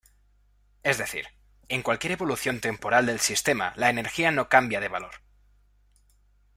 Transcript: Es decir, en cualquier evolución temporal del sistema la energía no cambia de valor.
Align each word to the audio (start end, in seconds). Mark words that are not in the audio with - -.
Es 0.81 0.97
decir, 0.97 1.27
en 1.69 1.83
cualquier 1.83 2.13
evolución 2.13 2.59
temporal 2.59 3.05
del 3.05 3.19
sistema 3.19 3.71
la 3.75 3.91
energía 3.91 4.31
no 4.31 4.49
cambia 4.49 4.79
de 4.79 4.87
valor. 4.87 5.13